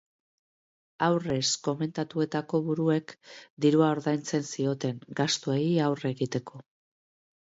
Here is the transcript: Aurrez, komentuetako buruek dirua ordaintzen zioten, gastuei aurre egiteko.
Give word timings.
Aurrez, 1.07 1.49
komentuetako 1.67 2.61
buruek 2.69 3.13
dirua 3.67 3.93
ordaintzen 3.99 4.49
zioten, 4.55 5.03
gastuei 5.21 5.63
aurre 5.91 6.13
egiteko. 6.19 6.65